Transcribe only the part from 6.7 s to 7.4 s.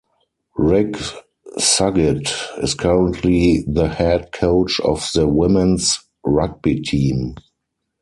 team.